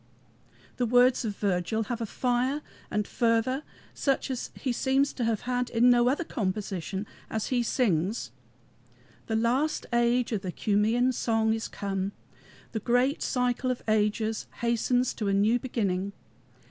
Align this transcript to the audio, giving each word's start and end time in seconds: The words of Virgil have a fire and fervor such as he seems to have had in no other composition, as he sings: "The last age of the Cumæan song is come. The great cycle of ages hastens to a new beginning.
The 0.77 0.87
words 0.87 1.23
of 1.25 1.35
Virgil 1.37 1.83
have 1.83 2.01
a 2.01 2.07
fire 2.07 2.63
and 2.89 3.05
fervor 3.07 3.61
such 3.93 4.31
as 4.31 4.49
he 4.55 4.71
seems 4.71 5.13
to 5.13 5.23
have 5.25 5.41
had 5.41 5.69
in 5.69 5.91
no 5.91 6.09
other 6.09 6.23
composition, 6.23 7.05
as 7.29 7.49
he 7.49 7.61
sings: 7.61 8.31
"The 9.27 9.35
last 9.35 9.85
age 9.93 10.31
of 10.31 10.41
the 10.41 10.51
Cumæan 10.51 11.13
song 11.13 11.53
is 11.53 11.67
come. 11.67 12.13
The 12.71 12.79
great 12.79 13.21
cycle 13.21 13.69
of 13.69 13.83
ages 13.87 14.47
hastens 14.61 15.13
to 15.13 15.27
a 15.27 15.33
new 15.35 15.59
beginning. 15.59 16.13